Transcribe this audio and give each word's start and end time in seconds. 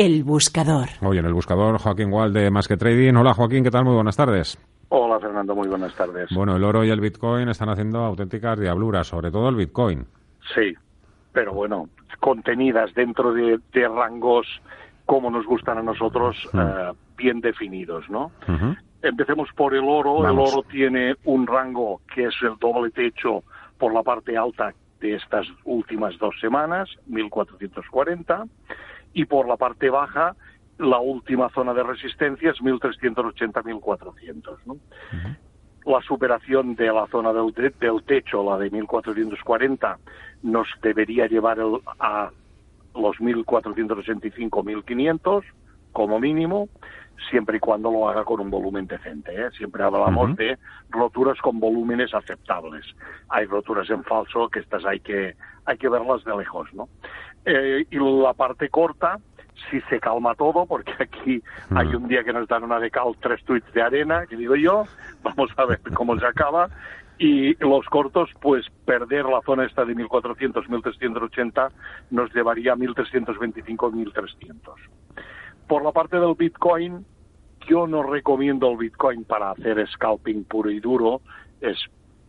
El 0.00 0.24
Buscador. 0.24 0.88
Hoy 1.02 1.18
en 1.18 1.26
El 1.26 1.34
Buscador, 1.34 1.76
Joaquín 1.76 2.10
Wall 2.10 2.32
de 2.32 2.50
Más 2.50 2.66
que 2.66 2.78
Trading. 2.78 3.12
Hola 3.16 3.34
Joaquín, 3.34 3.62
¿qué 3.62 3.70
tal? 3.70 3.84
Muy 3.84 3.94
buenas 3.94 4.16
tardes. 4.16 4.58
Hola 4.88 5.20
Fernando, 5.20 5.54
muy 5.54 5.68
buenas 5.68 5.94
tardes. 5.94 6.30
Bueno, 6.34 6.56
el 6.56 6.64
oro 6.64 6.82
y 6.82 6.88
el 6.88 7.02
Bitcoin 7.02 7.50
están 7.50 7.68
haciendo 7.68 7.98
auténticas 7.98 8.58
diabluras, 8.58 9.08
sobre 9.08 9.30
todo 9.30 9.50
el 9.50 9.56
Bitcoin. 9.56 10.06
Sí, 10.54 10.72
pero 11.34 11.52
bueno, 11.52 11.90
contenidas 12.18 12.94
dentro 12.94 13.34
de, 13.34 13.60
rangos 13.74 14.46
como 15.04 15.30
nos 15.30 15.44
gustan 15.44 15.76
a 15.76 15.82
nosotros, 15.82 16.48
eh, 16.54 16.92
bien 17.18 17.42
definidos, 17.42 18.08
¿no? 18.08 18.32
Empecemos 19.02 19.50
por 19.54 19.74
el 19.74 19.84
oro. 19.84 20.26
El 20.26 20.38
oro 20.38 20.62
tiene 20.62 21.16
un 21.24 21.46
rango 21.46 22.00
que 22.14 22.24
es 22.24 22.34
el 22.40 22.56
doble 22.58 22.90
techo 22.90 23.44
por 23.76 23.92
la 23.92 24.02
parte 24.02 24.34
alta 24.34 24.72
de 24.98 25.16
estas 25.16 25.46
últimas 25.64 26.16
dos 26.18 26.34
semanas, 26.40 26.88
1440, 27.06 28.46
y 29.12 29.24
por 29.24 29.48
la 29.48 29.56
parte 29.56 29.90
baja 29.90 30.36
la 30.80 30.98
última 30.98 31.48
zona 31.50 31.72
de 31.74 31.82
resistencia 31.82 32.52
es 32.52 32.60
1380-1400. 32.60 34.58
¿no? 34.64 34.78
La 35.84 36.00
superación 36.02 36.74
de 36.74 36.92
la 36.92 37.06
zona 37.08 37.32
del, 37.32 37.52
del, 37.52 38.02
techo, 38.04 38.42
la 38.42 38.58
de 38.58 38.70
1440, 38.70 39.98
nos 40.42 40.66
debería 40.82 41.26
llevar 41.26 41.58
a 41.98 42.30
los 42.94 43.16
1485-1500 43.18 45.42
como 45.92 46.18
mínimo, 46.18 46.70
siempre 47.28 47.58
y 47.58 47.60
cuando 47.60 47.90
lo 47.90 48.08
haga 48.08 48.24
con 48.24 48.40
un 48.40 48.48
volumen 48.50 48.86
decente. 48.86 49.34
¿eh? 49.34 49.50
Siempre 49.56 49.82
hablamos 49.82 50.34
de 50.36 50.56
roturas 50.88 51.38
con 51.40 51.60
volúmenes 51.60 52.14
aceptables. 52.14 52.86
Hay 53.28 53.44
roturas 53.46 53.90
en 53.90 54.02
falso 54.04 54.48
que 54.48 54.60
estas 54.60 54.86
hay 54.86 55.00
que, 55.00 55.34
hay 55.66 55.76
que 55.76 55.88
verlas 55.88 56.24
de 56.24 56.34
lejos. 56.36 56.72
¿no? 56.72 56.88
Eh, 57.44 57.86
y 57.90 57.96
la 57.96 58.34
parte 58.34 58.68
corta, 58.68 59.18
si 59.70 59.80
se 59.82 60.00
calma 60.00 60.34
todo, 60.34 60.66
porque 60.66 60.92
aquí 60.98 61.42
hay 61.74 61.94
un 61.94 62.08
día 62.08 62.24
que 62.24 62.32
nos 62.32 62.48
dan 62.48 62.64
una 62.64 62.78
de 62.78 62.90
cal, 62.90 63.16
tres 63.20 63.42
tweets 63.44 63.72
de 63.72 63.82
arena, 63.82 64.26
que 64.26 64.36
digo 64.36 64.56
yo, 64.56 64.84
vamos 65.22 65.50
a 65.56 65.64
ver 65.66 65.80
cómo 65.94 66.18
se 66.18 66.26
acaba. 66.26 66.68
Y 67.18 67.54
los 67.62 67.84
cortos, 67.86 68.30
pues 68.40 68.64
perder 68.86 69.26
la 69.26 69.42
zona 69.42 69.66
esta 69.66 69.84
de 69.84 69.94
1400, 69.94 70.68
1380 70.70 71.68
nos 72.10 72.34
llevaría 72.34 72.72
a 72.72 72.76
1325, 72.76 73.90
1300. 73.90 74.74
Por 75.68 75.84
la 75.84 75.92
parte 75.92 76.18
del 76.18 76.34
Bitcoin, 76.34 77.04
yo 77.68 77.86
no 77.86 78.02
recomiendo 78.02 78.70
el 78.70 78.78
Bitcoin 78.78 79.24
para 79.24 79.50
hacer 79.50 79.86
scalping 79.90 80.44
puro 80.44 80.70
y 80.70 80.80
duro. 80.80 81.20
Es 81.60 81.78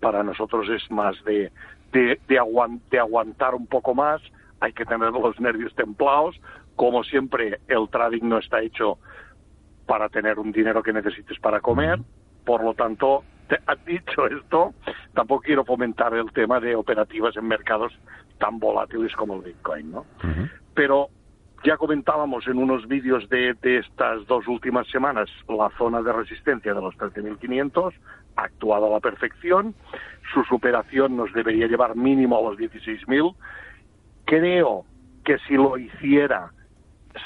para 0.00 0.24
nosotros 0.24 0.68
es 0.68 0.90
más 0.90 1.14
de, 1.24 1.52
de, 1.92 2.20
de 2.26 2.98
aguantar 2.98 3.54
un 3.54 3.68
poco 3.68 3.94
más. 3.94 4.20
Hay 4.62 4.72
que 4.72 4.84
tener 4.84 5.10
los 5.10 5.40
nervios 5.40 5.74
templados, 5.74 6.40
como 6.76 7.02
siempre, 7.02 7.58
el 7.66 7.88
trading 7.90 8.22
no 8.22 8.38
está 8.38 8.62
hecho 8.62 8.98
para 9.86 10.08
tener 10.08 10.38
un 10.38 10.52
dinero 10.52 10.84
que 10.84 10.92
necesites 10.92 11.36
para 11.40 11.60
comer, 11.60 11.98
por 12.44 12.62
lo 12.62 12.72
tanto, 12.72 13.24
te, 13.48 13.58
dicho 13.84 14.24
esto, 14.28 14.72
tampoco 15.14 15.42
quiero 15.42 15.64
fomentar 15.64 16.14
el 16.14 16.30
tema 16.32 16.60
de 16.60 16.76
operativas 16.76 17.36
en 17.36 17.48
mercados 17.48 17.92
tan 18.38 18.60
volátiles 18.60 19.12
como 19.16 19.34
el 19.34 19.42
Bitcoin, 19.42 19.90
¿no? 19.90 20.06
Pero 20.74 21.08
ya 21.64 21.76
comentábamos 21.76 22.46
en 22.46 22.58
unos 22.58 22.86
vídeos 22.86 23.28
de, 23.28 23.54
de, 23.54 23.78
estas 23.78 24.24
dos 24.28 24.46
últimas 24.46 24.86
semanas 24.88 25.28
la 25.48 25.70
zona 25.76 26.02
de 26.02 26.12
resistencia 26.12 26.72
de 26.72 26.80
los 26.80 26.96
13.500 26.98 27.92
ha 28.36 28.42
actuado 28.42 28.86
a 28.86 28.90
la 28.90 29.00
perfección, 29.00 29.74
su 30.32 30.44
superación 30.44 31.16
nos 31.16 31.32
debería 31.32 31.66
llevar 31.66 31.96
mínimo 31.96 32.38
a 32.38 32.50
los 32.50 32.58
16.000. 32.58 33.34
Creo 34.32 34.86
que 35.26 35.36
si 35.46 35.56
lo 35.56 35.76
hiciera 35.76 36.52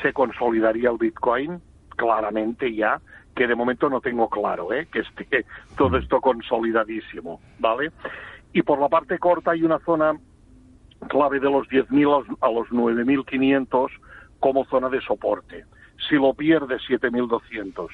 se 0.02 0.12
consolidaría 0.12 0.90
el 0.90 0.98
Bitcoin 0.98 1.62
claramente 1.90 2.74
ya, 2.74 3.00
que 3.36 3.46
de 3.46 3.54
momento 3.54 3.88
no 3.88 4.00
tengo 4.00 4.28
claro, 4.28 4.72
¿eh? 4.72 4.88
que 4.90 4.98
esté 4.98 5.46
todo 5.78 5.98
esto 5.98 6.20
consolidadísimo, 6.20 7.40
¿vale? 7.60 7.92
Y 8.52 8.62
por 8.62 8.80
la 8.80 8.88
parte 8.88 9.20
corta 9.20 9.52
hay 9.52 9.62
una 9.62 9.78
zona 9.84 10.18
clave 11.08 11.38
de 11.38 11.48
los 11.48 11.68
10.000 11.68 12.38
a 12.40 12.50
los 12.50 12.66
9.500 12.70 13.86
como 14.40 14.64
zona 14.64 14.88
de 14.88 15.00
soporte. 15.02 15.64
Si 16.08 16.16
lo 16.16 16.34
pierde, 16.34 16.74
7.200. 16.88 17.86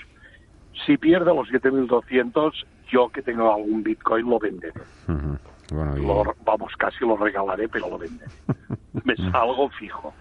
Si 0.87 0.97
pierde 0.97 1.35
los 1.35 1.51
7.200, 1.51 2.53
yo 2.91 3.11
que 3.11 3.21
tengo 3.21 3.53
algún 3.53 3.83
Bitcoin 3.83 4.31
lo 4.31 4.39
venderé. 4.39 4.81
vamos, 6.47 6.73
casi 6.79 7.05
lo 7.05 7.19
regalaré, 7.19 7.69
pero 7.69 7.91
lo 7.91 7.99
venderé. 7.99 8.31
Me 9.19 9.31
salgo 9.31 9.69
fijo. 9.71 10.13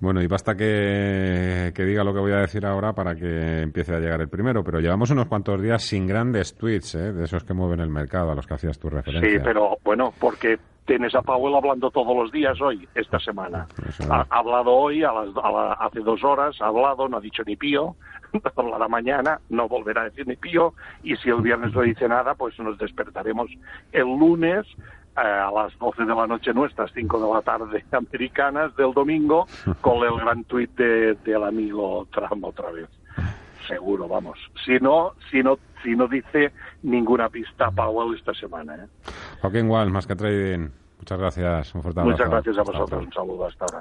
Bueno, 0.00 0.22
y 0.22 0.28
basta 0.28 0.54
que, 0.54 1.72
diga 1.76 2.04
lo 2.04 2.14
que 2.14 2.20
voy 2.20 2.32
a 2.32 2.36
decir 2.36 2.64
ahora 2.64 2.92
para 2.92 3.16
que 3.16 3.62
empiece 3.62 3.94
a 3.94 3.98
llegar 3.98 4.20
el 4.20 4.28
primero, 4.28 4.62
pero 4.62 4.78
llevamos 4.78 5.10
unos 5.10 5.26
cuantos 5.26 5.60
días 5.60 5.82
sin 5.82 6.06
grandes 6.06 6.56
tweets, 6.56 6.94
¿eh? 6.94 7.12
de 7.12 7.24
esos 7.24 7.42
que 7.42 7.52
mueven 7.52 7.80
el 7.80 7.90
mercado, 7.90 8.30
a 8.30 8.34
los 8.36 8.46
que 8.46 8.54
hacías 8.54 8.78
tu 8.78 8.88
referencia. 8.88 9.28
Sí, 9.28 9.38
pero 9.42 9.76
bueno, 9.82 10.12
porque 10.20 10.56
tienes 10.84 11.14
a 11.16 11.22
Powell 11.22 11.56
hablando 11.56 11.90
todos 11.90 12.16
los 12.16 12.30
días 12.30 12.60
hoy, 12.60 12.88
esta 12.94 13.18
semana. 13.18 13.66
Ha, 14.08 14.24
hablado 14.30 14.72
hoy, 14.72 15.02
a 15.02 15.12
las, 15.12 15.28
hace 15.80 16.00
dos 16.00 16.22
horas, 16.22 16.56
ha 16.60 16.66
hablado, 16.66 17.08
no 17.08 17.16
ha 17.16 17.20
dicho 17.20 17.42
ni 17.44 17.56
pío, 17.56 17.96
hablará 18.56 18.86
mañana, 18.86 19.40
no 19.50 19.68
volverá 19.68 20.02
a 20.02 20.04
decir 20.04 20.28
ni 20.28 20.36
pío, 20.36 20.74
y 21.02 21.16
si 21.16 21.28
el 21.28 21.42
viernes 21.42 21.74
no 21.74 21.82
dice 21.82 22.08
nada, 22.08 22.34
pues 22.36 22.56
nos 22.60 22.78
despertaremos 22.78 23.50
el 23.90 24.04
lunes 24.04 24.64
a 25.18 25.50
las 25.50 25.78
12 25.78 26.04
de 26.04 26.14
la 26.14 26.26
noche 26.26 26.52
nuestras, 26.52 26.90
5 26.94 27.20
de 27.20 27.34
la 27.34 27.42
tarde 27.42 27.84
americanas 27.92 28.74
del 28.76 28.92
domingo, 28.92 29.46
con 29.80 30.04
el 30.04 30.16
gran 30.20 30.44
tuit 30.44 30.74
del 30.76 31.44
amigo 31.44 32.06
Trump 32.12 32.44
otra 32.44 32.70
vez. 32.70 32.88
Seguro, 33.66 34.08
vamos. 34.08 34.38
Si 34.64 34.78
no, 34.80 35.12
si 35.30 35.42
no, 35.42 35.58
si 35.82 35.94
no 35.94 36.08
dice 36.08 36.52
ninguna 36.82 37.28
pista 37.28 37.70
Powell 37.70 38.16
esta 38.16 38.32
semana. 38.34 38.76
¿eh? 38.76 39.10
Joaquín 39.42 39.68
Wall, 39.68 39.90
más 39.90 40.06
que 40.06 40.16
trading. 40.16 40.70
Muchas 40.98 41.18
gracias. 41.18 41.74
Un 41.74 41.82
fuerte 41.82 42.00
abrazo. 42.00 42.16
Muchas 42.16 42.30
gracias 42.30 42.58
a 42.58 42.62
vosotros. 42.62 43.06
Un 43.06 43.12
saludo 43.12 43.46
hasta 43.46 43.64
ahora. 43.66 43.76